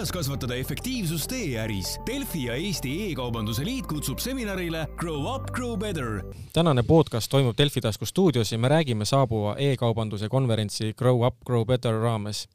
[0.00, 1.98] kuidas kasvatada efektiivsust e-äris?
[2.06, 6.22] Delfi ja Eesti E-kaubanduse Liit kutsub seminarile Grow up, grow better.
[6.52, 11.66] tänane podcast toimub Delfi tasku stuudios ja me räägime saabuva e-kaubanduse konverentsi Grow up, grow
[11.66, 12.48] better raames.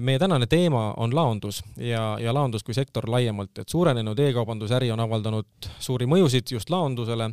[0.00, 5.00] meie tänane teema on laondus ja, ja laondus kui sektor laiemalt, et suurenenud e-kaubandusäri on
[5.00, 7.30] avaldanud suuri mõjusid just laondusele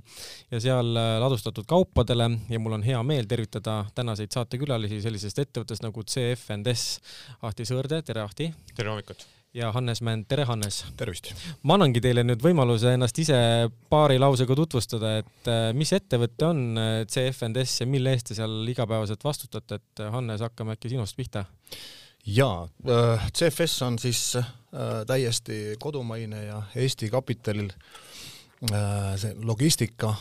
[0.52, 6.04] ja seal ladustatud kaupadele ja mul on hea meel tervitada tänaseid saatekülalisi sellisest ettevõttest nagu
[6.04, 7.00] CFNDS.
[7.41, 8.54] Ahti Sõõrde, tere Ahti!
[8.75, 9.22] tere hommikut!
[9.54, 10.81] Ja Hannes Mänd, tere Hannes!
[10.97, 11.30] tervist!
[11.62, 13.38] ma annangi teile nüüd võimaluse ennast ise
[13.91, 18.63] paari lausega tutvustada, et äh, mis ettevõte on äh, CFNDS ja mille eest te seal
[18.73, 21.45] igapäevaselt vastutate, et äh, Hannes, hakkame äkki sinust pihta?
[22.23, 22.63] jaa,
[23.35, 24.38] CFS on siis
[25.07, 27.67] täiesti kodumaine ja Eesti kapitalil
[29.20, 30.13] see logistika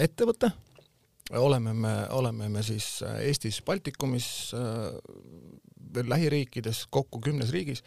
[0.00, 0.48] ettevõte
[1.36, 4.30] oleme me, oleme me siis Eestis, Baltikumis,
[5.94, 7.82] veel lähiriikides, kokku kümnes riigis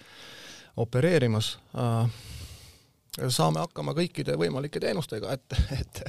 [0.79, 2.09] opereerimas äh,
[3.27, 6.01] saame hakkama kõikide võimalike teenustega, et, et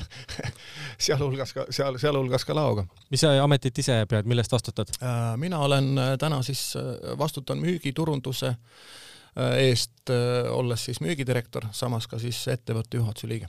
[1.08, 2.86] sealhulgas ka, seal, sealhulgas ka laoga.
[3.10, 4.92] mis sa ametit ise pead, millest vastutad?
[5.02, 6.74] Äh, mina olen äh, täna siis,
[7.18, 8.54] vastutan müügiturunduse
[9.40, 10.10] eest,
[10.50, 13.46] olles siis müügidirektor, samas ka siis ettevõtte juhatuse liige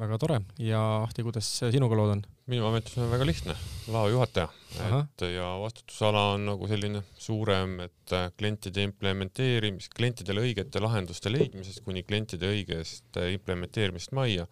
[0.00, 0.40] väga tore.
[0.62, 2.24] Ja Ahti, kuidas sinuga lood on?
[2.46, 3.54] minu ametis on väga lihtne,
[3.90, 4.46] laojuhataja,
[4.86, 11.82] et ja vastutusala on nagu selline suurem, et äh, klientide implementeerimist, klientidele õigete lahenduste leidmisest
[11.86, 14.46] kuni klientide õigest äh, implementeerimisest majja.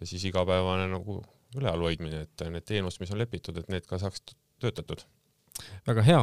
[0.00, 1.20] Ja siis igapäevane nagu
[1.54, 4.24] üleval hoidmine, et need teenused, mis on lepitud, et need ka saaks
[4.62, 5.04] töötatud.
[5.86, 6.22] Väga hea,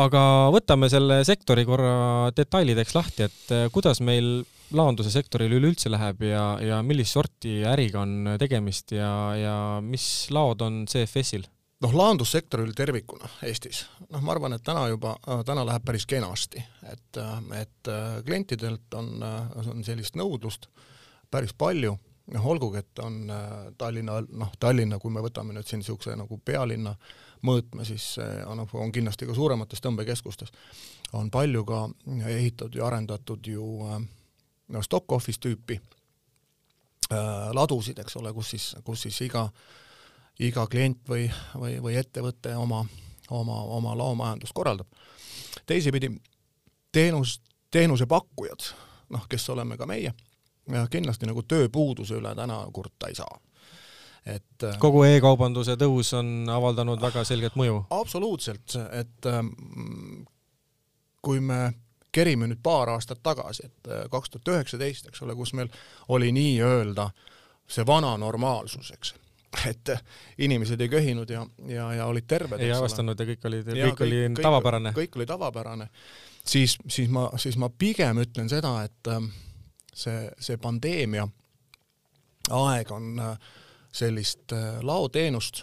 [0.00, 0.20] aga
[0.54, 6.44] võtame selle sektori korra detailideks lahti, et äh, kuidas meil laonduse sektoril üleüldse läheb ja,
[6.62, 11.44] ja millist sorti äriga on tegemist ja, ja mis laod on CFS-il?
[11.84, 17.20] noh, laondussektoril tervikuna Eestis, noh, ma arvan, et täna juba, täna läheb päris kenasti, et,
[17.58, 17.92] et
[18.24, 20.70] klientidelt on, on sellist nõudlust
[21.30, 21.92] päris palju,
[22.32, 23.20] noh, olgugi, et on
[23.78, 26.94] Tallinna, noh, Tallinna, kui me võtame nüüd siin niisuguse nagu pealinna
[27.44, 28.14] mõõtme, siis
[28.48, 30.54] on, on kindlasti ka suuremates tõmbekeskustes,
[31.12, 31.84] on palju ka
[32.30, 33.98] ehitatud ja arendatud ju äh,
[34.68, 35.78] no stock office tüüpi
[37.12, 39.46] äh, ladusid, eks ole, kus siis, kus siis iga,
[40.40, 41.26] iga klient või,
[41.58, 42.84] või, või ettevõte oma,
[43.30, 44.88] oma, oma laomajandust korraldab.
[45.66, 46.10] teisipidi
[46.92, 48.70] teenus, teenusepakkujad,
[49.14, 50.14] noh, kes oleme ka meie,
[50.90, 53.40] kindlasti nagu tööpuuduse üle täna kurta ei saa
[54.24, 57.82] et äh, kogu e-kaubanduse tõus on avaldanud väga selget mõju?
[57.92, 59.50] absoluutselt, et ähm,
[61.24, 61.74] kui me
[62.14, 65.70] kerime nüüd paar aastat tagasi, et äh, kaks tuhat üheksateist, eks ole, kus meil
[66.14, 67.10] oli nii-öelda
[67.66, 69.14] see vana normaalsus, eks
[69.70, 70.00] et äh,
[70.46, 72.60] inimesed ei köhinud ja, ja, ja olid terved.
[72.60, 74.94] ei avastanud ja kõik oli, kõik oli tavapärane.
[74.96, 75.88] kõik oli tavapärane.
[76.44, 79.30] siis, siis ma, siis ma pigem ütlen seda, et ähm,
[79.94, 81.28] see, see pandeemia
[82.50, 83.52] aeg on äh,
[83.94, 84.52] sellist
[84.82, 85.62] laoteenust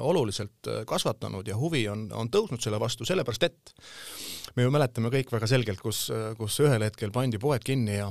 [0.00, 3.74] oluliselt kasvatanud ja huvi on, on tõusnud selle vastu, sellepärast et
[4.56, 8.08] me ju mäletame kõik väga selgelt, kus, kus ühel hetkel pandi poed kinni ja,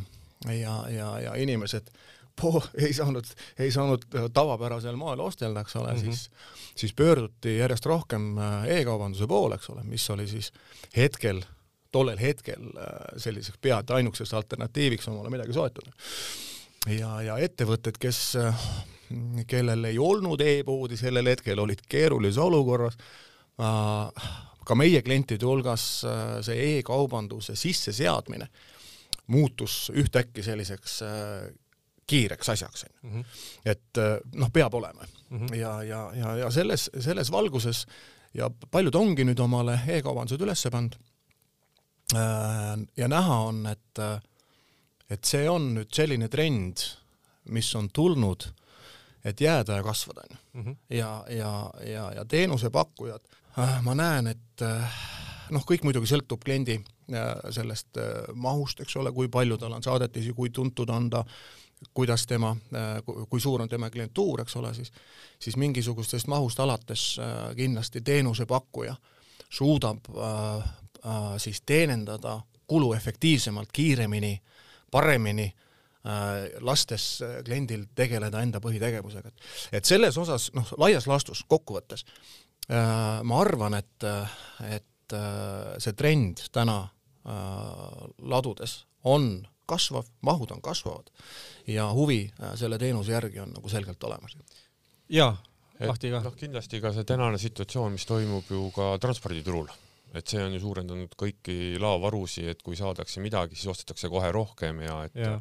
[0.48, 1.92] ja, ja, ja inimesed
[2.42, 3.26] po-, ei saanud,
[3.60, 6.04] ei saanud tavapärasel moel ostelda, eks ole mm, -hmm.
[6.04, 6.30] siis,
[6.76, 10.52] siis pöörduti järjest rohkem äh, e-kaubanduse poole, eks ole, mis oli siis
[10.98, 11.44] hetkel,
[11.92, 15.92] tollel hetkel äh, selliseks peaaegu ainukeseks alternatiiviks omale midagi soetada.
[17.00, 18.68] ja, ja ettevõtted, kes, äh,
[19.48, 22.98] kellel ei olnud e-poodi sellel hetkel, olid keerulises olukorras
[23.60, 24.30] äh,,
[24.64, 28.48] ka meie klientide hulgas äh, see e-kaubanduse sisseseadmine
[29.34, 31.52] muutus ühtäkki selliseks äh,
[32.08, 32.98] kiireks asjaks, onju.
[33.10, 33.22] Mhm.
[33.66, 34.00] et
[34.36, 35.38] noh, peab olema mm.
[35.38, 35.56] -hmm.
[35.56, 37.86] ja, ja, ja, ja selles, selles valguses
[38.34, 40.98] ja paljud ongi nüüd omale e-kaubandused üles pannud.
[42.98, 44.02] ja näha on, et,
[45.10, 46.84] et see on nüüd selline trend,
[47.50, 48.46] mis on tulnud,
[49.26, 50.42] et jääda ja kasvada, onju.
[50.54, 50.78] Mhm.
[50.90, 53.22] ja, ja, ja, ja teenusepakkujad
[53.60, 54.94] Äh, ma näen, et äh,
[55.54, 58.00] noh, kõik muidugi sõltub kliendi äh, sellest
[58.34, 61.22] mahust, eks ole, kui palju tal on saadetisi, kui tuntud on ta,
[61.94, 62.54] kuidas tema,
[63.04, 64.90] kui suur on tema klientuur, eks ole, siis,
[65.40, 67.04] siis mingisugustest mahust alates
[67.58, 68.96] kindlasti teenusepakkuja
[69.54, 70.64] suudab äh,
[71.06, 74.40] äh, siis teenindada kulu efektiivsemalt, kiiremini,
[74.92, 75.52] paremini
[76.60, 77.04] lastes
[77.46, 79.30] kliendil tegeleda enda põhitegevusega.
[79.72, 82.04] et selles osas, noh, laias laastus kokkuvõttes
[82.72, 84.06] Äh, ma arvan, et,
[84.64, 91.10] et äh, see trend täna äh, ladudes on kasvav, mahud on kasvavad
[91.68, 92.22] ja huvi
[92.60, 94.38] selle teenuse järgi on nagu selgelt olemas.
[95.12, 95.36] jaa,
[95.90, 96.22] Ahti ka.
[96.24, 99.68] noh, kindlasti ka see tänane situatsioon, mis toimub ju ka transporditurul,
[100.16, 104.84] et see on ju suurendanud kõiki laovarusid, et kui saadakse midagi, siis ostetakse kohe rohkem
[104.88, 105.38] ja et ja.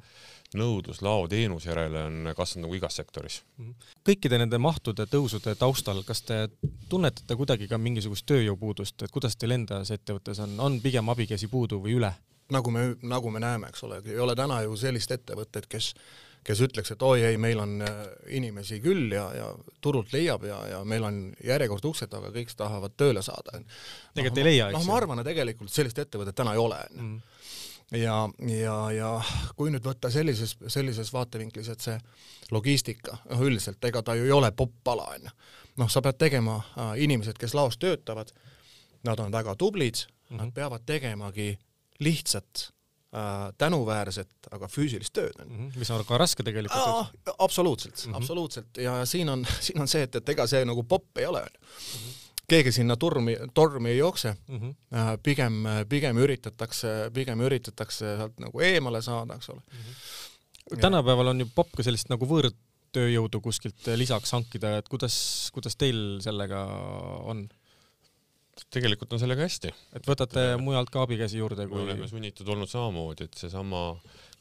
[0.58, 3.43] Nõudlus laoteenuse järele on kasvanud nagu igas sektoris.
[3.58, 3.70] Mhm.
[4.08, 6.49] kõikide nende mahtude tõusude taustal, kas te
[6.88, 11.81] tunnetate kuidagi ka mingisugust tööjõupuudust, et kuidas teil endas ettevõttes on, on pigem abikäsi puudu
[11.82, 12.12] või üle?
[12.52, 15.94] nagu me, nagu me näeme, eks ole, ei ole täna ju sellist ettevõtet, kes
[16.43, 17.98] kes ütleks, et oi ei, meil on äh,
[18.38, 19.50] inimesi küll ja, ja
[19.81, 23.60] turult leiab ja, ja meil on järjekord ukse taga, kõik tahavad tööle saada.
[24.14, 24.81] tegelikult no, ei leia, eks ju?
[24.81, 27.31] noh, ma arvan, et tegelikult sellist ettevõtet täna ei ole, onju mm.
[27.93, 29.11] Ja, ja, ja
[29.56, 31.99] kui nüüd võtta sellises, sellises vaatevinklis, et see
[32.53, 35.33] logistika, noh üldiselt, ega ta ju ei ole popp-ala, onju.
[35.81, 38.33] noh, sa pead tegema äh,, inimesed, kes laos töötavad,
[39.06, 40.37] nad on väga tublid mm, -hmm.
[40.37, 40.55] nad mhm.
[40.55, 41.59] peavad tegemagi
[41.99, 42.69] lihtsat
[43.15, 45.69] äh, tänuväärset, aga füüsilist tööd on mm.
[45.69, 45.79] -hmm.
[45.79, 47.12] mis on ka raske tegelikult.
[47.39, 48.17] absoluutselt mm, -hmm.
[48.17, 51.41] absoluutselt ja siin on, siin on see, et, et ega see nagu popp ei ole
[51.41, 55.22] onju mm -hmm keegi sinna turmi, tormi ei jookse mm, -hmm.
[55.22, 59.81] pigem, pigem üritatakse, pigem üritatakse sealt nagu eemale saada, eks ole mm.
[59.81, 60.84] -hmm.
[60.84, 65.16] tänapäeval on ju popp ka sellist nagu võõrtööjõudu kuskilt lisaks hankida, et kuidas,
[65.54, 66.64] kuidas teil sellega
[67.25, 67.49] on?
[68.72, 69.72] tegelikult on sellega hästi.
[69.96, 73.84] et võtate et, mujalt ka abikäsi juurde kui me oleme sunnitud olnud samamoodi, et seesama,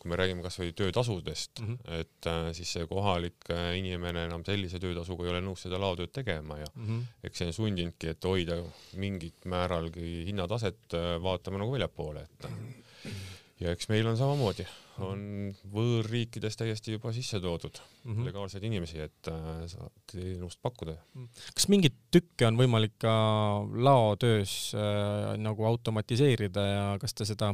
[0.01, 2.00] kui me räägime kasvõi töötasudest mm, -hmm.
[2.01, 6.13] et äh, siis see kohalik äh, inimene enam sellise töötasuga ei ole nõus seda laotööd
[6.15, 7.03] tegema ja mm -hmm.
[7.24, 8.62] eks see on sundinudki, et hoida
[8.98, 12.48] mingit määralgi hinnataset äh,, vaatama nagu väljapoole, et
[13.62, 14.65] ja eks meil on samamoodi
[15.01, 15.21] on
[15.71, 18.25] võõrriikides täiesti juba sisse toodud mm -hmm.
[18.25, 20.95] legaalseid inimesi, et äh, teenust pakkuda.
[21.53, 23.13] kas mingeid tükke on võimalik ka
[23.88, 27.53] laotöös äh, nagu automatiseerida ja kas te seda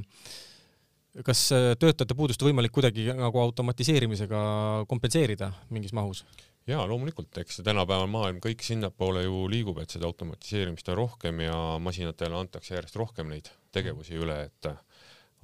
[1.25, 4.41] kas äh, töötajate puudust on võimalik kuidagi nagu automatiseerimisega
[4.89, 6.25] kompenseerida mingis mahus?
[6.67, 11.55] jaa, loomulikult, eks tänapäeval maailm kõik sinnapoole ju liigub, et seda automatiseerimist on rohkem ja
[11.79, 14.67] masinatele antakse järjest rohkem neid tegevusi üle, et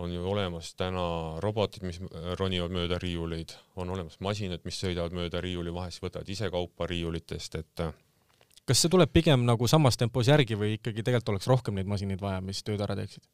[0.04, 1.06] on ju olemas täna
[1.44, 2.02] robotid, mis
[2.40, 7.56] ronivad mööda riiuleid, on olemas masinad, mis sõidavad mööda riiuli, vahest võtavad ise kaupa riiulitest,
[7.62, 7.86] et
[8.68, 12.22] kas see tuleb pigem nagu samas tempos järgi või ikkagi tegelikult oleks rohkem neid masinaid
[12.24, 13.26] vaja, mis tööd ära teeksid?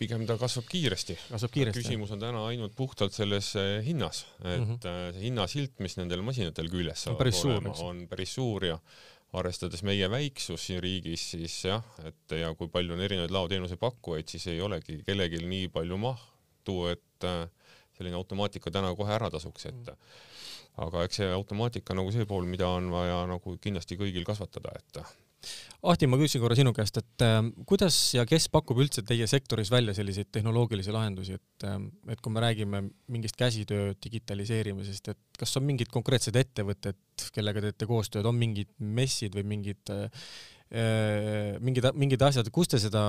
[0.00, 1.16] pigem ta kasvab kiiresti.
[1.30, 1.84] kasvab kiiresti.
[1.84, 4.80] küsimus on täna ainult puhtalt selles eh, hinnas, et mm -hmm.
[4.84, 8.78] see hinnasilt, mis nendel masinatel küljes saab olema, on päris suur ja
[9.34, 14.28] arvestades meie väiksust siin riigis, siis jah, et ja kui palju on erinevaid laoteenuse pakkujaid,
[14.30, 17.48] siis ei olegi kellelgi nii palju mahtu, et äh,
[17.96, 19.92] selline automaatika täna kohe ära tasuks, et
[20.82, 25.04] aga eks see automaatika nagu see pool, mida on vaja nagu kindlasti kõigil kasvatada, et
[25.84, 29.68] Ahti, ma küsin korra sinu käest, et äh, kuidas ja kes pakub üldse teie sektoris
[29.72, 31.76] välja selliseid tehnoloogilisi lahendusi, et äh,
[32.14, 32.80] et kui me räägime
[33.12, 36.96] mingist käsitöö digitaliseerimisest, et kas on mingid konkreetsed ettevõtted,
[37.36, 40.08] kellega teete koostööd, on mingid messid või mingid äh,
[41.60, 43.04] mingid, mingid asjad, kust te seda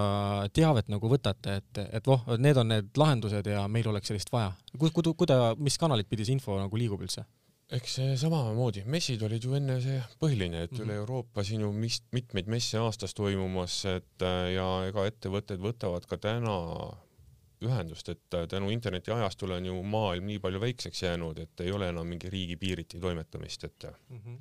[0.54, 4.52] teavet nagu võtate, et, et voh, need on need lahendused ja meil oleks sellist vaja.
[4.76, 7.24] ku-, ku-, kuida-, mis kanalit pidi see info nagu liigub üldse?
[7.74, 10.86] Eks see samamoodi, messid olid ju enne see põhiline, et mm -hmm.
[10.86, 16.06] üle Euroopa siin ju mis, mitmeid messe aastas toimumas, et äh, ja ega ettevõtted võtavad
[16.06, 16.58] ka täna
[17.66, 21.90] ühendust, et äh, tänu internetiajastule on ju maailm nii palju väikseks jäänud, et ei ole
[21.90, 24.38] enam mingi riigipiiriti toimetamist, et mm -hmm.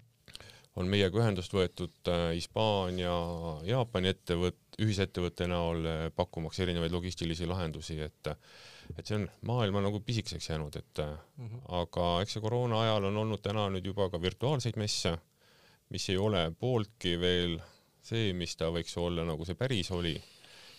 [0.77, 3.15] On meiega ühendust võetud Hispaania,
[3.69, 5.87] Jaapani ettevõt-, ühisettevõtte näol
[6.17, 8.33] pakkumaks erinevaid logistilisi lahendusi, et
[8.99, 11.61] et see on maailma nagu pisikeseks jäänud, et mm -hmm.
[11.81, 15.15] aga eks see koroona ajal on olnud täna nüüd juba ka virtuaalseid messe,
[15.89, 17.61] mis ei ole pooltki veel
[18.03, 20.15] see, mis ta võiks olla, nagu see päris oli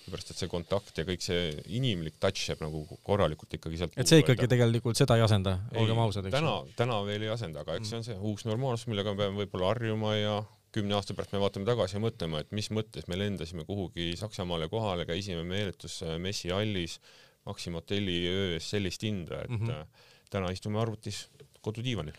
[0.05, 1.47] sellepärast et see kontakt ja kõik see
[1.77, 6.01] inimlik touch jääb nagu korralikult ikkagi sealt et see ikkagi tegelikult seda ei asenda, olgem
[6.03, 9.15] ausad, eks täna, täna veel ei asenda, aga eks see on see uus normaalsus, millega
[9.15, 10.35] me peame võib-olla harjuma ja
[10.75, 14.67] kümne aasta pärast me vaatame tagasi ja mõtleme, et mis mõttes me lendasime kuhugi Saksamaale
[14.71, 16.99] kohale, käisime meeletusmessi hallis
[17.45, 20.05] Maxima hotelli öö eest sellist hinda, et mm -hmm.
[20.33, 21.27] täna istume arvutis
[21.61, 22.17] kodudiivanil.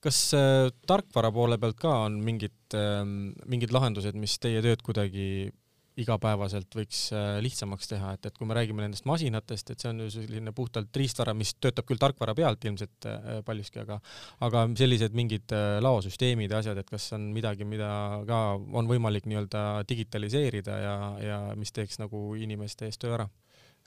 [0.00, 3.04] kas äh, tarkvara poole pealt ka on mingid äh,,
[3.46, 5.52] mingid lahendused, mis teie tööd kuidagi
[5.98, 10.04] igapäevaselt võiks äh, lihtsamaks teha, et, et kui me räägime nendest masinatest, et see on
[10.04, 13.98] ju selline puhtalt riistvara, mis töötab küll tarkvara pealt ilmselt äh, paljuski, aga
[14.46, 17.90] aga sellised mingid äh, laosüsteemid ja asjad, et kas on midagi, mida
[18.28, 23.28] ka on võimalik nii-öelda digitaliseerida ja, ja mis teeks nagu inimeste eest töö ära?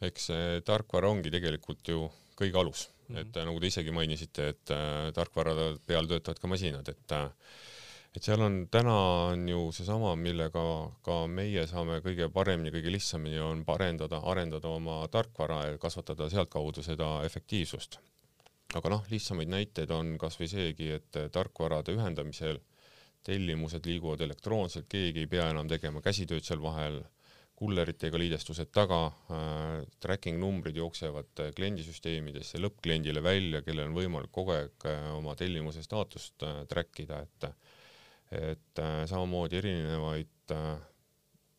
[0.01, 3.21] eks see tarkvara ongi tegelikult ju kõige alus mm, -hmm.
[3.21, 5.53] et äh, nagu te isegi mainisite, et äh, tarkvara
[5.85, 7.29] peal töötavad ka masinad, et äh,
[8.15, 8.95] et seal on täna
[9.31, 10.63] on ju seesama, millega
[11.05, 16.83] ka meie saame kõige paremini, kõige lihtsamini on parendada, arendada oma tarkvara ja kasvatada sealtkaudu
[16.83, 17.99] seda efektiivsust.
[18.75, 22.59] aga noh, lihtsamaid näiteid on kasvõi seegi, et tarkvarade ühendamisel
[23.23, 27.01] tellimused liiguvad elektroonselt, keegi ei pea enam tegema käsitööd seal vahel
[27.61, 29.03] kulleritega liidestused taga,
[30.01, 36.41] tracking numbrid jooksevad kliendisüsteemidesse lõppkliendile välja, kellel on võimalik kogu aeg oma tellimuse staatust
[36.71, 37.51] track ida, et
[38.31, 40.53] et samamoodi erinevaid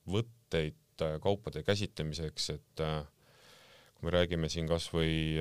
[0.09, 5.41] võtteid kaupade käsitlemiseks, et kui me räägime siin kasvõi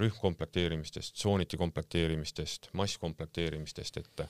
[0.00, 4.24] rühmkomplekteerimistest, tsooniti komplekteerimistest, masskomplekteerimistest, et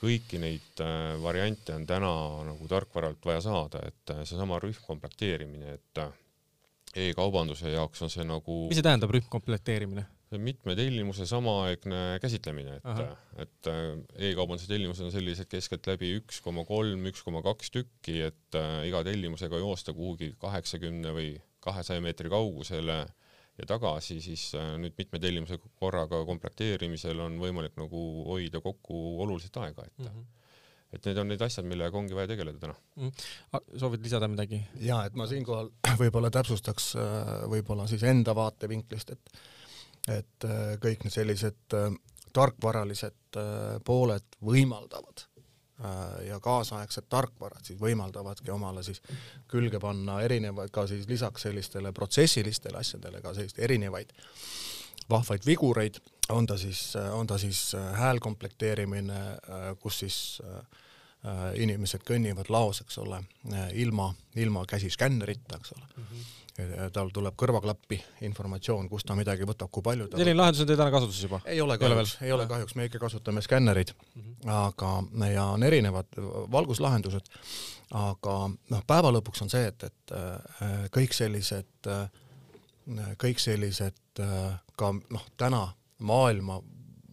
[0.00, 2.10] kõiki neid äh, variante on täna
[2.48, 6.14] nagu tarkvaralt vaja saada, et äh, seesama rühmkomplekteerimine, et äh,
[7.08, 10.06] e-kaubanduse jaoks on see nagu mis see tähendab, rühmkomplekteerimine?
[10.38, 13.00] Mitme tellimuse samaaegne käsitlemine, et,
[13.42, 13.70] et
[14.30, 19.58] e-kaubanduse tellimused on sellised keskeltläbi üks koma kolm, üks koma kaks tükki, et iga tellimusega
[19.58, 23.16] joosta kuhugi kaheksakümne või kahesaja meetri kaugusele äh,
[23.60, 29.60] ja tagasi, siis äh, nüüd mitme tellimuse korraga komplekteerimisel on võimalik nagu hoida kokku oluliselt
[29.64, 30.28] aega, et mm -hmm
[30.90, 32.74] et need on need asjad, millega ongi vaja tegeleda täna.
[32.96, 33.10] Mm..
[33.78, 34.58] soovid lisada midagi?
[34.82, 35.70] ja et ma siinkohal
[36.00, 39.30] võib-olla täpsustaks äh, võib-olla siis enda vaatevinklist, et
[40.08, 41.78] et äh, kõik need sellised
[42.32, 43.36] tarkvaralised
[43.84, 45.26] pooled võimaldavad
[45.84, 48.98] Äh, ja kaasaegsed tarkvarad siis võimaldavadki omale siis
[49.48, 54.12] külge panna erinevaid, ka siis lisaks sellistele protsessilistele asjadele ka selliseid erinevaid
[55.08, 55.96] vahvaid vigureid,
[56.36, 56.82] on ta siis,
[57.16, 60.20] on ta siis äh, häälkomplekteerimine, äh, kus siis
[61.60, 63.18] inimesed kõnnivad laos, eks ole,
[63.76, 64.06] ilma,
[64.40, 66.04] ilma käsiskännerita, eks ole mm.
[66.04, 66.28] -hmm
[66.94, 70.80] tal tuleb kõrvaklappi informatsioon, kust ta midagi võtab, kui palju ta selline lahendus on teil
[70.80, 71.40] täna kasutuses juba?
[71.50, 74.50] ei ole kahjuks, ei ole kahjuks, me ikka kasutame skännereid mm, -hmm.
[74.56, 74.92] aga,
[75.32, 76.20] ja on erinevad
[76.52, 77.30] valguslahendused,
[77.90, 78.36] aga
[78.70, 82.10] noh, päeva lõpuks on see, et, et äh, kõik sellised, äh,
[83.18, 85.66] kõik sellised äh, ka noh, täna
[85.98, 86.60] maailma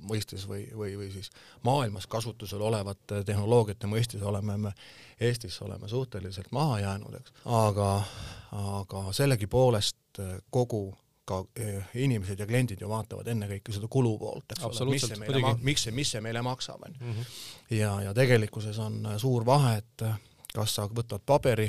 [0.07, 1.29] mõistes või, või, või siis
[1.67, 4.73] maailmas kasutusel olevate tehnoloogiate mõistes oleme me
[5.19, 8.03] Eestis oleme suhteliselt maha jäänud, eks, aga,
[8.51, 10.97] aga sellegipoolest kogu
[11.27, 15.55] ka eh, inimesed ja kliendid ju vaatavad ennekõike seda kulupoolt, eks ole, mis see meile,
[15.61, 17.03] miks see, mis see meile maksab, on ju.
[17.03, 17.33] Mhm.
[17.79, 20.05] ja, ja tegelikkuses on suur vahe, et
[20.53, 21.67] kas sa võtad paberi,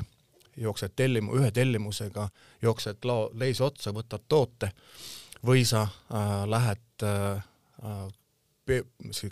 [0.59, 2.29] jooksed tellimu, ühe tellimusega,
[2.63, 4.73] jooksed lao, leisi otsa, võtad toote
[5.47, 7.45] või sa äh, lähed äh,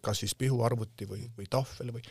[0.03, 2.03] kas siis pihuarvuti või, või tahvel või,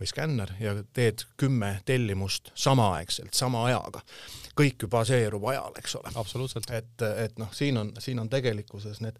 [0.00, 4.02] või skänner ja teed kümme tellimust samaaegselt, sama ajaga.
[4.58, 6.12] kõik ju baseerub ajal, eks ole.
[6.14, 6.70] absoluutselt.
[6.70, 9.18] et, et noh, siin on, siin on tegelikkuses need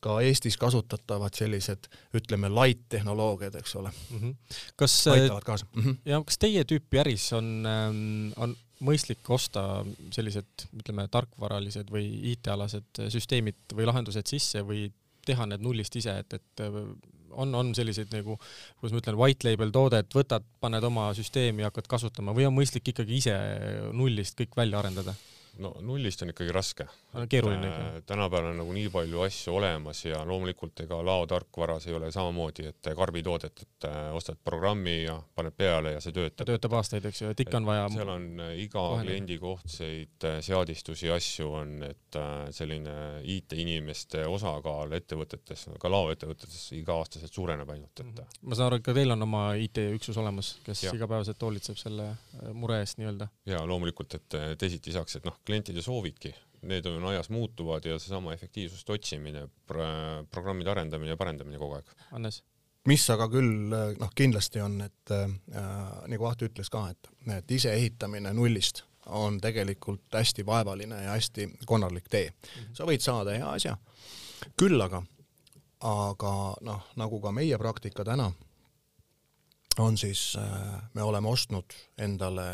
[0.00, 4.20] ka Eestis kasutatavad sellised, ütleme, light tehnoloogiad, eks ole mm.
[4.20, 4.60] -hmm.
[4.76, 5.82] kas aitavad kaasa mm.
[5.82, 5.96] -hmm.
[6.04, 13.00] ja kas teie tüüpi äris on, ähm, on mõistlik osta sellised, ütleme, tarkvaralised või IT-alased
[13.12, 14.90] süsteemid või lahendused sisse või
[15.26, 16.80] teha need nullist ise, et, et äh,
[17.36, 18.38] on, on selliseid nagu,
[18.80, 22.56] kuidas ma ütlen, white label toode, et võtad, paned oma süsteemi hakkad kasutama või on
[22.56, 23.36] mõistlik ikkagi ise
[23.96, 25.16] nullist kõik välja arendada?
[25.58, 26.86] No nullist on ikkagi raske.
[27.28, 27.84] keeruline ikka.
[27.86, 32.66] Äh, tänapäeval on nagu nii palju asju olemas ja loomulikult ega laotarkvaras ei ole samamoodi,
[32.70, 36.48] et karbitoodet, et äh, ostad programmi ja paned peale ja see töötab.
[36.48, 37.88] töötab aastaid, eks ju, et ikka on vaja.
[37.94, 39.06] seal on äh, iga vahendada.
[39.06, 42.20] kliendi kohtseid seadistusi, asju on, et
[42.54, 42.96] selline
[43.36, 48.22] IT-inimeste osakaal ettevõtetes, ka laoettevõtetes iga-aastaselt suureneb ainult, et.
[48.42, 50.94] Ma saan aru, et ka teil on oma IT-üksus olemas, kes ja.
[50.96, 52.10] igapäevaselt hoolitseb selle
[52.56, 53.28] mure eest nii-öelda.
[53.48, 56.34] ja loomulikult, et teisiti saaks, et noh, klientide soovidki,
[56.66, 59.86] need on ajas muutuvad ja seesama efektiivsust otsimine pro,
[60.30, 61.96] programmide arendamine ja parendamine kogu aeg.
[62.10, 62.42] Hannes?
[62.86, 65.24] mis aga küll noh, kindlasti on, et äh,
[66.06, 71.48] nagu Ahti ütles ka, et, et ise ehitamine nullist on tegelikult hästi vaevaline ja hästi
[71.66, 72.32] konarlik tee
[72.74, 73.76] sa võid saada hea asja,
[74.58, 75.02] küll aga,
[75.86, 76.32] aga
[76.66, 78.30] noh, nagu ka meie praktika täna
[79.82, 82.46] on siis äh,, me oleme ostnud endale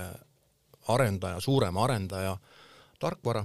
[0.92, 2.61] arendaja, suurema arendaja äh,
[3.02, 3.44] tarkvara,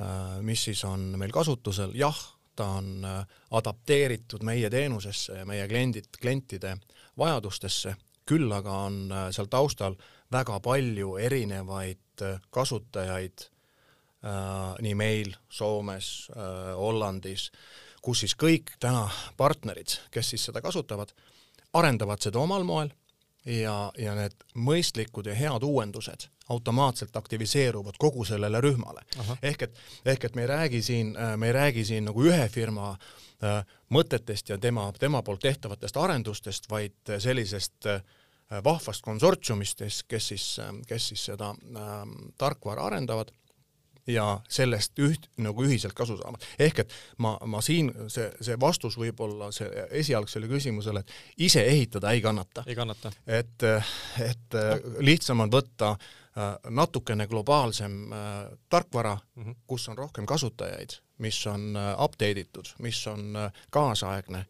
[0.00, 2.18] äh, mis siis on meil kasutusel, jah,
[2.56, 3.22] ta on äh,
[3.56, 6.76] adapteeritud meie teenusesse ja meie kliendid, klientide
[7.18, 7.94] vajadustesse,
[8.28, 9.96] küll aga on äh, seal taustal
[10.32, 11.98] väga palju erinevaid
[12.52, 13.48] kasutajaid
[14.84, 16.28] nii meil, Soomes,
[16.76, 17.46] Hollandis,
[18.04, 19.06] kus siis kõik täna
[19.38, 21.14] partnerid, kes siis seda kasutavad,
[21.72, 22.92] arendavad seda omal moel
[23.48, 29.04] ja, ja need mõistlikud ja head uuendused automaatselt aktiviseeruvad kogu sellele rühmale.
[29.42, 32.90] ehk et, ehk et me ei räägi siin, me ei räägi siin nagu ühe firma
[32.94, 38.02] äh, mõtetest ja tema, tema poolt tehtavatest arendustest, vaid sellisest äh,
[38.64, 40.46] vahvast konsortsiumist, kes siis,
[40.88, 42.00] kes siis seda äh,
[42.38, 43.30] tarkvara arendavad
[44.10, 46.40] ja sellest üht, nagu ühiselt kasu saama.
[46.58, 49.68] ehk et ma, ma siin, see, see vastus võib olla see
[50.02, 52.64] esialgsele küsimusele, et ise ehitada ei kannata.
[52.66, 53.12] ei kannata.
[53.26, 53.66] et,
[54.24, 54.58] et
[55.04, 55.94] lihtsam on võtta
[56.70, 57.92] natukene globaalsem
[58.68, 59.54] tarkvara mm, -hmm.
[59.66, 63.34] kus on rohkem kasutajaid, mis on update itud, mis on
[63.70, 64.44] kaasaegne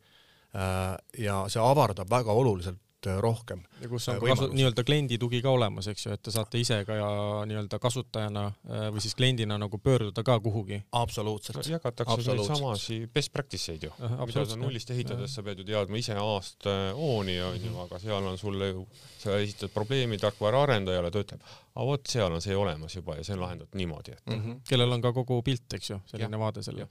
[1.18, 3.62] ja see avardab väga oluliselt Äh, rohkem.
[3.80, 6.60] ja kus on äh, kasu, nii-öelda kliendi tugi ka olemas, eks ju, et te saate
[6.60, 7.06] ise ka ja
[7.48, 10.82] nii-öelda kasutajana äh, või siis kliendina nagu pöörduda ka kuhugi.
[10.92, 11.64] absoluutselt.
[11.64, 13.92] jagatakse neid samasi best practice eid ju,
[14.26, 17.80] mida sa nullist ehitades sa pead ju teadma ise aasta ooni onju, mhm.
[17.86, 18.84] aga seal on sulle ju,
[19.22, 23.38] sa esitad probleemi tarkvaraarendajale, ta ütleb, aga vot seal on see olemas juba ja see
[23.38, 24.42] on lahendatud niimoodi, et mm.
[24.42, 24.60] -hmm.
[24.68, 26.88] kellel on ka kogu pilt, eks ju, selline ja, vaade selle.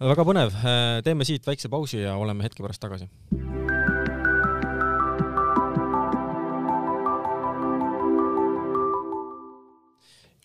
[0.00, 0.56] väga põnev,
[1.04, 3.10] teeme siit väikse pausi ja oleme hetke pärast tagasi.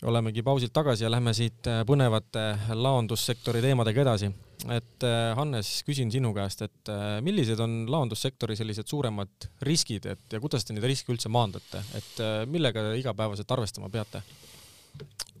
[0.06, 2.42] Olemegi pausilt tagasi ja lähme siit äh, põnevate
[2.78, 4.30] laondussektori teemadega edasi.
[4.72, 10.32] et äh, Hannes, küsin sinu käest, et äh, millised on laondussektori sellised suuremad riskid, et
[10.32, 14.22] ja kuidas te neid riske üldse maandate, et millega te igapäevaselt arvestama peate?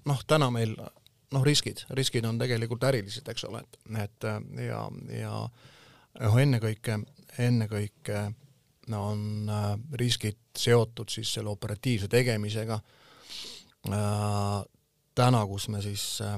[0.06, 4.28] noh, täna meil noh, riskid, riskid on tegelikult ärilised, eks ole, et, et
[4.66, 4.82] ja,
[5.14, 7.00] ja noh, ennekõike,
[7.42, 8.26] ennekõike
[8.92, 9.50] no, on
[9.98, 13.02] riskid seotud siis selle operatiivse tegemisega Äh,
[15.16, 16.36] täna, kus me siis, äh,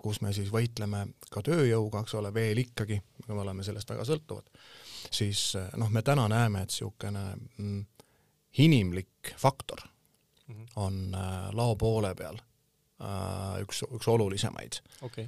[0.00, 4.48] kus me siis võitleme ka tööjõuga, eks ole, veel ikkagi, me oleme sellest väga sõltuvad,
[5.08, 7.24] siis äh, noh, me täna näeme, et niisugune
[7.58, 7.82] mm,
[8.62, 9.84] inimlik faktor
[10.46, 10.72] mhm.
[10.76, 11.04] on
[11.56, 12.40] lao poole peal
[13.58, 14.76] üks, üks olulisemaid.
[15.02, 15.24] Okay..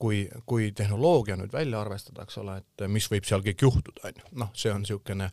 [0.00, 4.22] kui, kui tehnoloogia nüüd välja arvestada, eks ole, et mis võib seal kõik juhtuda, on
[4.22, 5.26] ju, noh, see on niisugune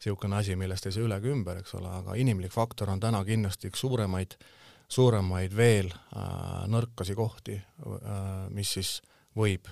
[0.00, 3.20] niisugune asi, millest ei saa üle ega ümber, eks ole, aga inimlik faktor on täna
[3.28, 4.50] kindlasti üks suuremaid äh,
[4.90, 8.98] suuremaid veel äh, nõrkasi kohti äh,, mis siis
[9.38, 9.68] võib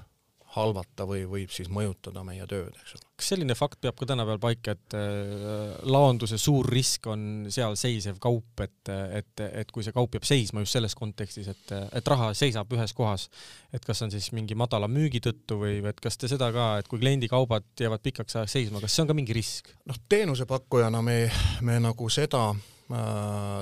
[0.55, 3.03] halvata või võib siis mõjutada meie tööd, eks ole.
[3.21, 8.17] kas selline fakt peab ka tänapäeval paika, et äh, laonduse suur risk on seal seisev
[8.23, 12.31] kaup, et, et, et kui see kaup jääb seisma just selles kontekstis, et, et raha
[12.39, 13.29] seisab ühes kohas,
[13.77, 16.71] et kas on siis mingi madala müügi tõttu või, või et kas te seda ka,
[16.81, 19.69] et kui kliendi kaubad jäävad pikaks ajaks seisma, kas see on ka mingi risk?
[19.85, 21.21] noh, teenusepakkujana me,
[21.67, 22.78] me nagu seda äh, Äh,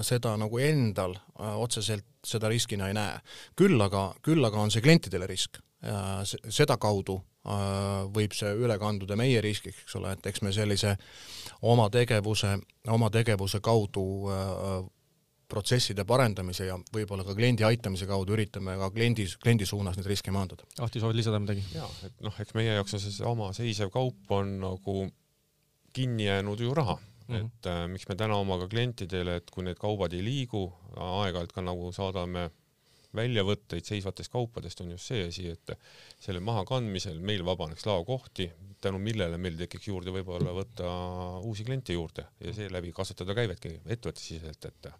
[0.06, 3.18] seda nagu endal äh, otseselt seda riskina ei näe.
[3.58, 5.58] küll aga, küll aga on see klientidele risk.
[6.50, 10.96] sedakaudu äh, võib see üle kanduda meie riskiks, eks ole, et eks me sellise
[11.62, 12.56] oma tegevuse,
[12.88, 14.06] oma tegevuse kaudu
[15.46, 20.34] protsesside parendamise ja võib-olla ka kliendi aitamise kaudu üritame ka kliendi, kliendi suunas neid riske
[20.34, 20.66] maandada.
[20.82, 21.62] Ahti, soovid lisada midagi?
[21.74, 24.96] jaa, et noh, eks meie jaoks on see oma seisev kaup on nagu
[25.94, 27.46] kinni jäänud ju raha Mm -hmm.
[27.46, 30.62] et äh, miks me täna oma ka klientidele, et kui need kaubad ei liigu,
[30.96, 32.50] aeg-ajalt ka nagu saadame
[33.16, 35.72] väljavõtteid seisvatest kaupadest, on just see asi, et
[36.20, 38.50] selle mahakandmisel meil vabaneks laokohti,
[38.82, 40.90] tänu millele meil tekiks juurde võib-olla võtta
[41.40, 44.92] uusi kliente juurde ja seeläbi kasvatada käivetki ettevõttesiseselt, et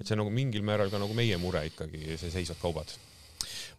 [0.00, 2.96] et see on nagu mingil määral ka nagu meie mure ikkagi, see seisvad kaubad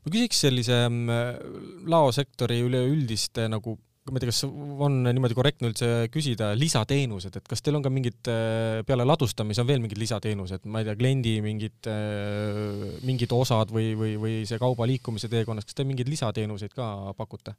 [0.04, 3.76] ma küsiks sellise mm, laosektori üleüldiste nagu
[4.10, 4.44] ma ei tea, kas
[4.86, 9.64] on niimoodi korrektne üldse küsida, lisateenused, et kas teil on ka mingid, äh, peale ladustamise
[9.64, 14.36] on veel mingid lisateenused, ma ei tea, kliendi mingid, äh, mingid osad või, või, või
[14.50, 17.56] see kauba liikumise teekonnas, kas te mingeid lisateenuseid ka pakute?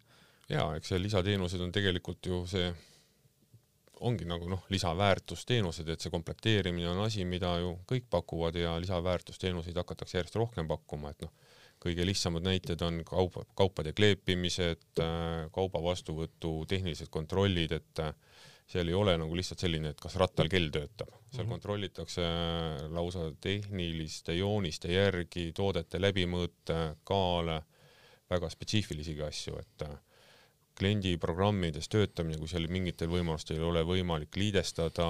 [0.50, 2.70] jaa, eks see lisateenused on tegelikult ju see,
[4.06, 9.78] ongi nagu noh, lisaväärtusteenused, et see komplekteerimine on asi, mida ju kõik pakuvad ja lisaväärtusteenuseid
[9.78, 11.49] hakatakse järjest rohkem pakkuma, et noh
[11.80, 18.12] kõige lihtsamad näited on kauba, kaupade kleepimised, äh, kauba vastuvõtu tehnilised kontrollid, et äh,
[18.70, 21.54] seal ei ole nagu lihtsalt selline, et kas rattal kell töötab, seal mm -hmm.
[21.56, 27.62] kontrollitakse äh, lausa tehniliste jooniste järgi toodete läbimõõte, kaale,
[28.30, 29.88] väga spetsiifilisi asju, et
[30.78, 35.08] kliendi programmides töötamine, kui seal mingitel võimalustel ei ole võimalik liidestada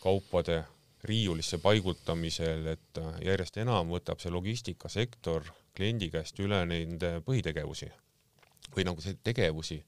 [0.00, 0.64] kaupade
[1.04, 5.44] riiulisse paigutamisel, et järjest enam võtab see logistikasektor
[5.76, 7.90] kliendi käest üle nende põhitegevusi
[8.74, 9.78] või nagu see tegevusi,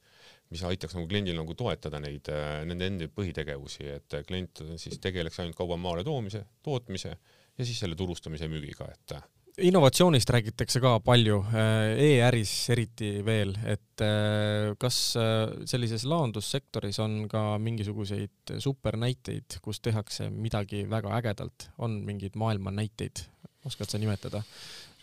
[0.53, 2.29] mis aitaks nagu kliendil nagu toetada neid,
[2.68, 7.99] nende endi põhitegevusi, et klient siis tegeleks ainult kauba maale toomise, tootmise ja siis selle
[7.99, 9.16] turustamise müügiga, et
[9.57, 11.62] innovatsioonist räägitakse ka palju e,
[12.07, 20.29] e-äris eriti veel, et äh, kas äh, sellises laondussektoris on ka mingisuguseid supernäiteid, kus tehakse
[20.31, 23.25] midagi väga ägedalt, on mingeid maailma näiteid,
[23.66, 24.42] oskad sa nimetada?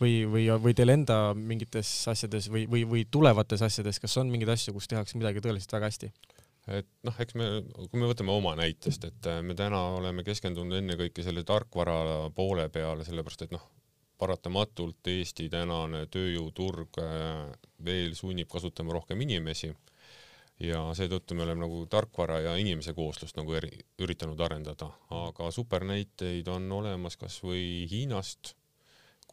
[0.00, 4.54] Või, või, või teil enda mingites asjades või, või, või tulevates asjades, kas on mingeid
[4.54, 6.12] asju, kus tehakse midagi tõeliselt väga hästi?
[6.72, 7.48] et noh, eks me,
[7.90, 12.70] kui me võtame oma näitest, et äh, me täna oleme keskendunud ennekõike selle tarkvara poole
[12.72, 13.64] peale, sellepärast et noh,
[14.18, 17.50] paratamatult Eesti tänane tööjõuturg äh,
[17.84, 19.74] veel sunnib kasutama rohkem inimesi
[20.62, 26.48] ja seetõttu me oleme nagu tarkvara ja inimese kooslust nagu eri, üritanud arendada, aga supernäiteid
[26.48, 28.54] on olemas kasvõi Hiinast,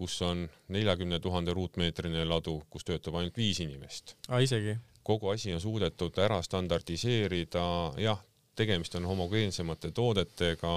[0.01, 4.15] kus on neljakümne tuhande ruutmeetrine ladu, kus töötab ainult viis inimest.
[4.29, 4.77] aa, isegi?
[5.05, 7.63] kogu asi on suudetud ära standardiseerida,
[8.01, 8.19] jah,
[8.57, 10.73] tegemist on homogeensemate toodetega,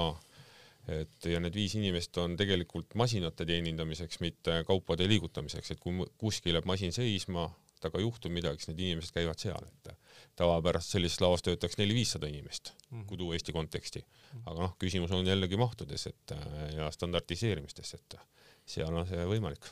[1.00, 6.56] et ja need viis inimest on tegelikult masinate teenindamiseks, mitte kaupade liigutamiseks, et kui kuskil
[6.56, 7.48] jääb masin seisma,
[7.80, 9.92] temaga juhtub midagi, siis need inimesed käivad seal, et
[10.40, 13.06] tavapäraselt sellises laos töötaks neli-viissada inimest mm, -hmm.
[13.08, 14.04] kui tuua Eesti konteksti.
[14.46, 16.36] aga noh, küsimus on jällegi mahtudes, et
[16.76, 18.16] ja standardiseerimistes, et
[18.66, 19.70] seal on see võimalik.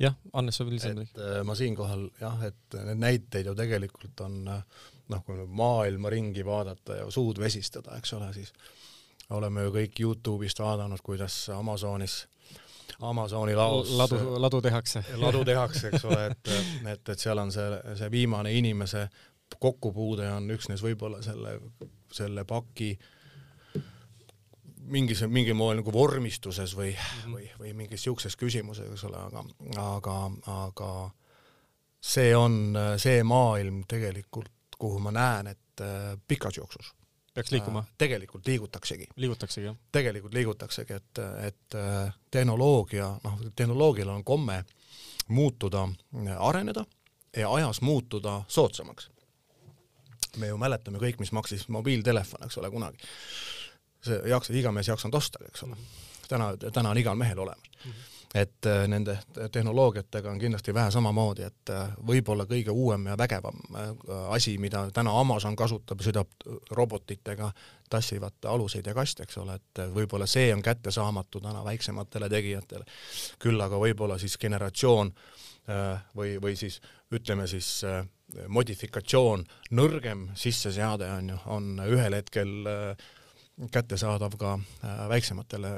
[0.00, 1.20] jah, Hannes, sa veel lisada midagi?
[1.20, 7.02] Äh, ma siinkohal jah, et need näiteid ju tegelikult on noh, kui maailma ringi vaadata
[7.02, 8.52] ja suud vesistada, eks ole, siis
[9.36, 12.22] oleme ju kõik Youtube'ist vaadanud, kuidas Amazonis
[13.00, 15.04] Amazoni laos ladu, ladu tehakse.
[15.24, 16.50] ladu tehakse, eks ole, et,
[16.92, 17.66] et, et seal on see,
[18.00, 19.06] see viimane inimese
[19.58, 21.54] kokkupuude on üksnes võib-olla selle,
[22.12, 22.90] selle paki
[24.90, 27.34] mingis, mingil moel nagu vormistuses või mm, -hmm.
[27.36, 29.44] või, või mingis siukses küsimuses, eks ole, aga,
[29.84, 30.18] aga,
[30.58, 30.92] aga
[32.00, 35.82] see on see maailm tegelikult, kuhu ma näen, et
[36.28, 36.94] pikas jooksus
[37.38, 37.78] peaks liikuma?
[37.78, 39.08] Äh, tegelikult liigutaksegi.
[39.16, 39.76] liigutaksegi, jah?
[39.92, 44.64] tegelikult liigutaksegi, et, et äh, tehnoloogia, noh, tehnoloogial on komme
[45.28, 45.88] muutuda,
[46.38, 46.84] areneda
[47.36, 49.10] ja ajas muutuda soodsamaks.
[50.36, 52.98] me ju mäletame kõik, mis maksis mobiiltelefon, eks ole, kunagi.
[54.04, 55.76] See jaks-, iga mees jaksanud osta, eks ole.
[56.28, 57.90] täna, täna on igal mehel olemas mm.
[57.90, 59.18] -hmm et äh, nende
[59.52, 63.88] tehnoloogiatega on kindlasti vähe samamoodi, et äh, võib-olla kõige uuem ja vägevam äh,
[64.34, 66.28] asi, mida täna Amazon kasutab, sõidab
[66.76, 67.50] robotitega,
[67.90, 72.84] tassivad aluseid ja kaste, eks ole, et võib-olla see on kättesaamatu täna väiksematele tegijatele.
[73.38, 75.12] küll aga võib-olla siis generatsioon
[76.16, 76.80] või, või siis
[77.12, 77.84] ütleme siis
[78.48, 82.52] modifikatsioon, nõrgem sisseseade on ju, on ühel hetkel
[83.72, 84.58] kättesaadav ka
[85.10, 85.70] väiksematele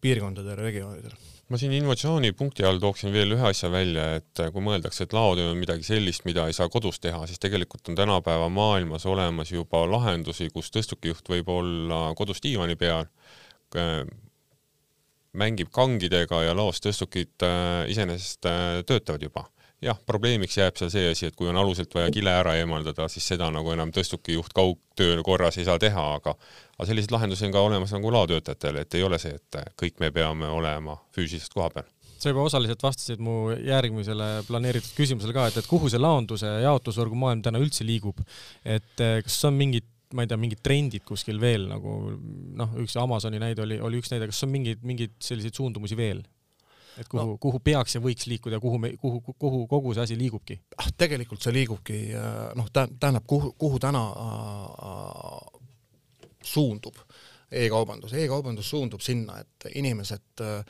[0.00, 1.16] piirkondadele, regioonidele.
[1.48, 5.60] Ma siin innovatsioonipunkti all tooksin veel ühe asja välja, et kui mõeldakse, et laotöö on
[5.60, 10.48] midagi sellist, mida ei saa kodus teha, siis tegelikult on tänapäeva maailmas olemas juba lahendusi,
[10.52, 13.08] kus tõstukijuht võib olla kodus diivani peal,
[15.34, 19.48] mängib kangidega ja laos tõstukid äh, iseenesest äh, töötavad juba.
[19.84, 23.26] Jah, probleemiks jääb seal see asi, et kui on aluselt vaja kile ära eemaldada, siis
[23.34, 26.36] seda nagu enam tõstukijuht kaugtöö korras ei saa teha, aga
[26.78, 30.10] aga selliseid lahendusi on ka olemas nagu laotöötajatel, et ei ole see, et kõik me
[30.14, 31.90] peame olema füüsiliselt koha peal
[32.24, 36.70] sa juba osaliselt vastasid mu järgmisele planeeritud küsimusele ka, et, et kuhu see laonduse ja
[36.70, 38.22] jaotusvõrgu maailm täna üldse liigub.
[38.64, 41.96] et eh, kas on mingid, ma ei tea, mingid trendid kuskil veel nagu
[42.60, 46.22] noh, üks Amazoni näide oli, oli üks näide, kas on mingeid, mingeid selliseid suundumusi veel?
[46.94, 50.18] et kuhu no., kuhu peaks ja võiks liikuda, kuhu me, kuhu, kuhu kogu see asi
[50.18, 50.60] liigubki?
[50.78, 52.00] ah, tegelikult see liigubki
[52.56, 55.60] noh, tähendab, kuhu, kuhu täna äh,
[56.44, 56.98] suundub
[57.54, 60.64] e-kaubandus e-kaubandus suundub sinna, et inimesed äh,,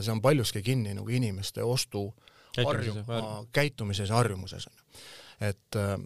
[0.00, 2.08] see on paljuski kinni nagu inimeste ostu
[2.56, 4.84] käitumises, harju, käitumises ja harjumuses on ju
[5.40, 5.96] et äh,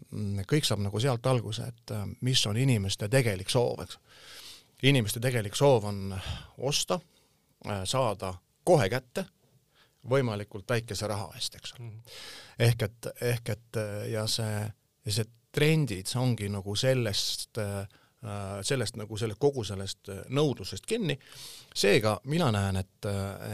[0.51, 3.99] kõik saab nagu sealt alguse, et äh, mis on inimeste tegelik soov, eks.
[4.83, 6.15] inimeste tegelik soov on
[6.59, 7.01] osta,
[7.85, 8.33] saada
[8.65, 9.27] kohe kätte
[10.09, 11.89] võimalikult väikese raha eest, eks ole.
[11.89, 12.15] -hmm.
[12.59, 14.63] ehk et, ehk et ja see,
[15.05, 17.87] ja see trendid ongi nagu sellest äh,
[18.63, 21.15] sellest nagu selle kogu sellest nõudlusest kinni.
[21.75, 23.07] seega mina näen, et,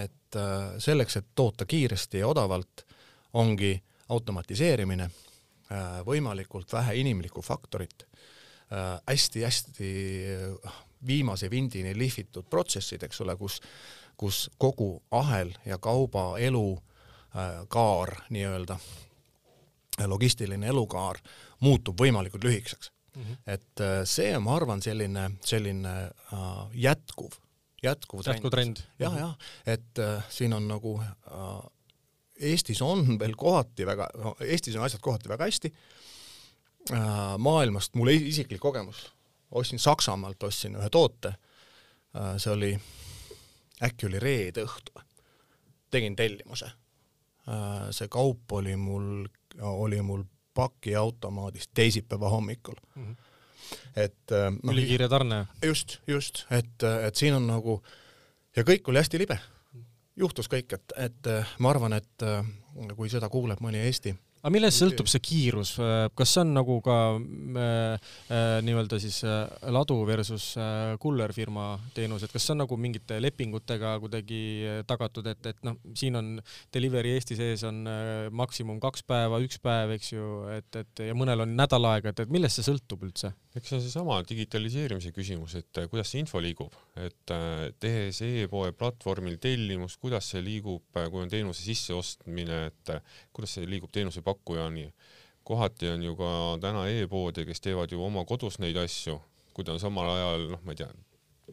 [0.02, 0.38] et
[0.82, 2.82] selleks, et toota kiiresti ja odavalt,
[3.38, 3.76] ongi
[4.08, 5.06] automatiseerimine,
[6.06, 8.08] võimalikult vähe inimlikku faktorit
[9.06, 9.92] hästi-hästi
[11.06, 13.60] viimase vindini lihvitud protsessid, eks ole, kus
[14.16, 18.78] kus kogu ahel ja kauba elukaar äh, nii-öelda,
[20.06, 21.18] logistiline elukaar
[21.60, 23.22] muutub võimalikult lühikeseks mm.
[23.22, 23.36] -hmm.
[23.46, 25.94] et äh, see on, ma arvan, selline, selline
[26.32, 26.40] äh,
[26.74, 27.32] jätkuv,
[27.82, 28.36] jätkuv trend.
[28.36, 28.84] jätkuv trend.
[28.98, 29.34] jah, jah,
[29.66, 31.00] et äh, siin on nagu
[32.36, 35.72] Eestis on veel kohati väga no,, Eestis on asjad kohati väga hästi
[37.38, 39.08] maailmast mul isiklik kogemus,
[39.50, 41.32] ostsin Saksamaalt, ostsin ühe toote
[42.38, 42.70] see oli
[43.82, 45.02] äkki oli reede õhtu,
[45.90, 46.70] tegin tellimuse.
[47.90, 49.26] See kaup oli mul,
[49.62, 50.24] oli mul
[50.56, 53.04] pakiautomaadis teisipäeva hommikul mm.
[53.04, 53.16] -hmm.
[53.96, 55.46] et no, ülikiire tarne.
[55.64, 57.82] just, just, et, et siin on nagu
[58.56, 59.38] ja kõik oli hästi libe.
[60.16, 62.24] juhtus kõik, et, et ma arvan, et
[62.96, 65.72] kui seda kuuleb mõni Eesti aga millest sõltub see kiirus,
[66.16, 72.30] kas see on nagu ka äh, äh, nii-öelda siis äh, ladu versus äh, kullerfirma teenused,
[72.32, 76.36] kas see on nagu mingite lepingutega kuidagi äh, tagatud, et, et noh, siin on
[76.74, 81.16] delivery Eesti sees on äh, maksimum kaks päeva, üks päev, eks ju, et, et ja
[81.18, 83.34] mõnel on nädal aega, et, et millest see sõltub üldse?
[83.56, 88.20] Eks see on seesama digitaliseerimise küsimus, et äh, kuidas see info liigub, et äh, tehes
[88.26, 92.92] e-poe platvormil tellimust, kuidas see liigub, äh, kui on teenuse sisseostmine, et
[93.36, 94.90] kuidas see liigub teenusepakkujani.
[95.46, 96.28] kohati on ju ka
[96.60, 99.20] täna e-poode, kes teevad ju oma kodus neid asju,
[99.54, 100.92] kui ta on samal ajal, noh, ma ei tea,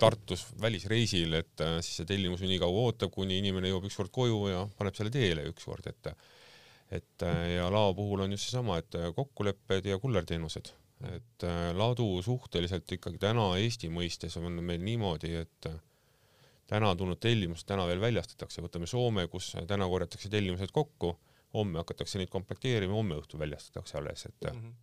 [0.02, 4.40] Tartus välisreisil, et siis see tellimus ju nii kaua ootab, kuni inimene jõuab ükskord koju
[4.50, 6.16] ja paneb selle teele ükskord, et
[6.98, 10.74] et ja lao puhul on just seesama, et kokkulepped ja kullerteenused
[11.12, 15.76] et äh, ladu suhteliselt ikkagi täna Eesti mõistes on meil niimoodi, et äh,
[16.70, 21.14] täna tulnud tellimused täna veel väljastatakse, võtame Soome, kus täna korjatakse tellimused kokku,
[21.54, 24.74] homme hakatakse neid komplekteerima, homme õhtul väljastatakse alles, et mm -hmm.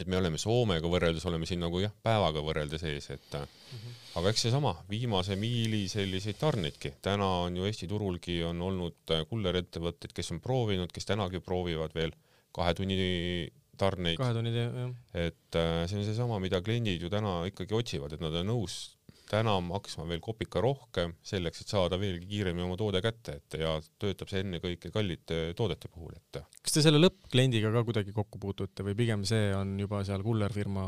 [0.00, 3.94] et me oleme Soomega võrreldes oleme siin nagu jah, päevaga võrreldes ees, et mm -hmm.
[4.20, 10.12] aga eks seesama viimase miili selliseid tarneidki, täna on ju Eesti turulgi on olnud kullerettevõtteid,
[10.12, 12.12] kes on proovinud, kes tänagi proovivad veel
[12.52, 12.96] kahe tunni
[13.80, 14.20] tarneid.
[14.20, 14.94] kahe tunni tee, jah.
[15.26, 18.80] et äh, see on seesama, mida kliendid ju täna ikkagi otsivad, et nad on nõus
[19.30, 23.76] täna maksma veel kopika rohkem selleks, et saada veelgi kiiremini oma toode kätte, et ja
[24.02, 26.40] töötab see ennekõike kallite toodete puhul, et.
[26.60, 30.86] kas te selle lõppkliendiga ka kuidagi kokku puutute või pigem see on juba seal kullerfirma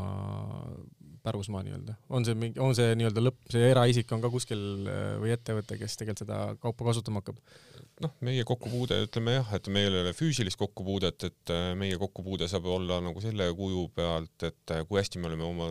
[1.23, 5.03] pärusmaa nii-öelda, on see mingi, on see nii-öelda lõpp, see eraisik on ka kuskil äh,
[5.21, 7.39] või ettevõte, kes tegelikult seda kaupa kasutama hakkab?
[8.03, 12.49] noh, meie kokkupuude, ütleme jah, et meil ei ole füüsilist kokkupuudet, et äh, meie kokkupuude
[12.51, 15.69] saab olla nagu selle kuju pealt, et äh, kui hästi me oleme oma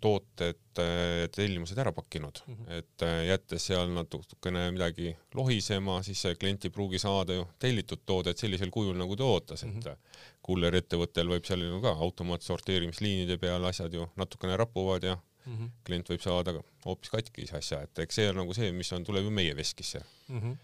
[0.00, 2.78] tooted, äh, tellimused ära pakkinud mm, -hmm.
[2.78, 8.38] et jättes seal natukene midagi lohisema, siis see klient ei pruugi saada ju tellitud toodet
[8.38, 9.78] sellisel kujul, nagu ta ootas mm, -hmm.
[9.78, 10.38] et mhm.
[10.42, 15.70] kullerettevõttel võib seal ju ka automaatsorteerimisliinide peal asjad ju natukene rapuvad ja mm -hmm.
[15.84, 19.24] klient võib saada hoopis katkise asja, et eks see on nagu see, mis on, tuleb
[19.24, 20.40] ju meie veskisse mm.
[20.40, 20.56] -hmm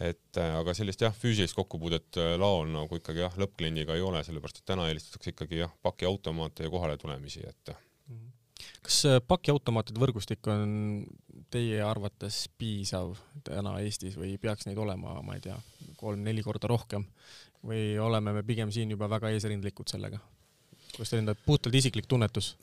[0.00, 4.22] et äh, aga sellist jah, füüsilist kokkupuudet äh, laol nagu ikkagi jah, lõppkliendiga ei ole,
[4.24, 7.74] sellepärast et täna eelistatakse ikkagi jah, pakiautomaate ja kohaletulemisi, et.
[8.08, 8.28] Mhm.
[8.86, 11.04] Kas äh, pakiautomaatide võrgustik on
[11.50, 15.56] teie arvates piisav täna Eestis või peaks neid olema, ma ei tea,
[16.00, 17.06] kolm-neli korda rohkem
[17.66, 20.20] või oleme me pigem siin juba väga eesrindlikud sellega?
[20.90, 22.54] kuidas teil enda puhtalt isiklik tunnetus?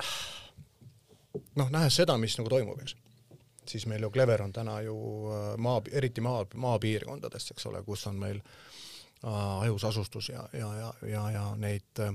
[1.56, 2.98] noh, nähes seda, mis nagu toimub, eks
[3.70, 4.96] siis meil ju Clever on täna ju
[5.32, 10.94] äh, maa, eriti maa, maapiirkondades, eks ole, kus on meil äh, hajusasustus ja, ja, ja,
[11.10, 12.14] ja, ja neid äh,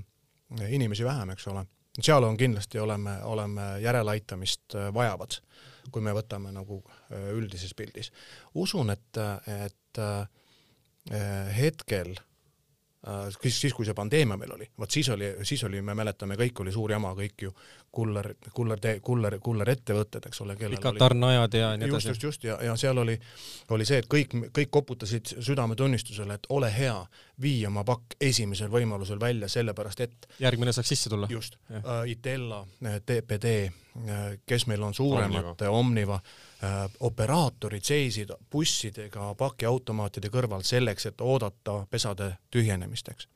[0.68, 1.66] inimesi vähem, eks ole.
[2.00, 5.38] Seal on kindlasti, oleme, oleme järeleaitamist äh, vajavad,
[5.90, 8.12] kui me võtame nagu äh, üldises pildis.
[8.54, 10.28] usun, et, et äh,
[11.56, 12.31] hetkel äh,
[13.42, 16.60] siis, siis kui see pandeemia meil oli, vot siis oli, siis oli, me mäletame, kõik
[16.62, 17.50] oli suur jama, kõik ju
[17.90, 22.12] kuller, kuller, kuller, kullerettevõtted, eks ole, kellel pikad tarneajad ja nii edasi.
[22.12, 23.18] just, just, ja, ja seal oli,
[23.74, 26.94] oli see, et kõik, kõik koputasid südametunnistusele, et ole hea,
[27.42, 31.26] vii oma pakk esimesel võimalusel välja, sellepärast et järgmine saaks sisse tulla.
[31.30, 32.62] just, uh, Itella,
[33.06, 36.51] TPD uh,, kes meil on suuremad, Omniva, Omniva Äh,
[37.00, 43.28] operaatorid seisid bussidega pakiautomaatide kõrval selleks, et oodata pesade tühjenemist, eks.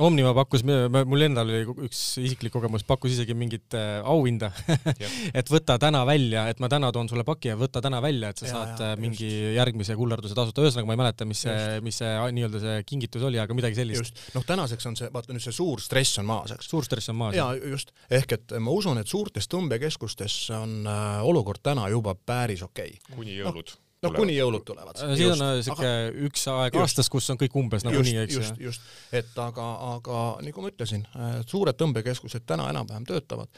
[0.00, 4.50] Omniva pakkus, mul endal oli üks isiklik kogemus, pakkus isegi mingit äh, auhinda
[5.38, 8.40] et võta täna välja, et ma täna toon sulle paki ja võta täna välja, et
[8.40, 9.56] sa ja, saad ja, äh, mingi just.
[9.58, 13.42] järgmise kullerduse tasuta, ühesõnaga ma ei mäleta, mis see, mis see nii-öelda see kingitus oli,
[13.42, 14.24] aga midagi sellist.
[14.36, 16.70] noh, tänaseks on see, vaata nüüd see suur stress on maas, eks.
[16.72, 17.36] suur stress on maas.
[17.36, 22.64] jaa, just, ehk et ma usun, et suurtes tõmbekeskustes on äh, olukord täna juba päris
[22.66, 23.16] okei okay..
[23.16, 25.00] kuni jõulud no no kuni jõulud tulevad.
[25.18, 25.90] siin on äh, siuke
[26.28, 28.42] üks aeg just, aastas, kus on kõik umbes nagunii, eks ju.
[28.42, 33.50] just, just, et aga, aga nagu ma ütlesin, äh, suured tõmbekeskused täna enam-vähem töötavad,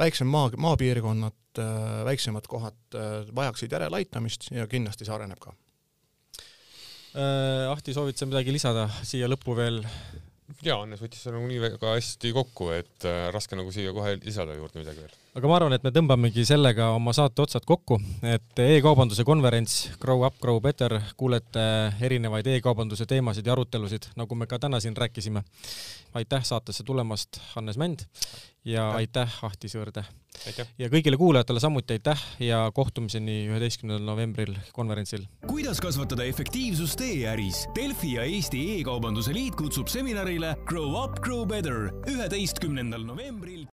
[0.00, 3.00] väiksem maa, maapiirkonnad, äh, väiksemad kohad
[3.36, 5.56] vajaksid järeleaitamist ja kindlasti see areneb ka.
[7.16, 9.78] Ahti, soovid sa midagi lisada siia lõppu veel?
[10.64, 14.16] Jaa, Hannes võttis selle nagu nii väga hästi kokku, et äh, raske nagu siia kohe
[14.22, 15.14] lisada juurde midagi veel.
[15.38, 20.24] aga ma arvan, et me tõmbamegi sellega oma saate otsad kokku, et e-kaubanduse konverents Grow
[20.26, 21.66] up, grow better, kuulete
[22.06, 25.42] erinevaid e-kaubanduse teemasid ja arutelusid, nagu me ka täna siin rääkisime.
[26.16, 28.06] aitäh saatesse tulemast, Hannes Mänd
[28.66, 30.02] ja aitäh, aitäh Ahti Sõõrde.
[30.78, 35.26] ja kõigile kuulajatele samuti aitäh ja kohtumiseni üheteistkümnendal novembril konverentsil.
[35.46, 37.66] kuidas kasvatada efektiivsust e-äris?
[37.76, 43.64] Delfi ja Eesti E-kaubanduse Liit kutsub seminarile Grow up, grow better üheteistkümnendal novembril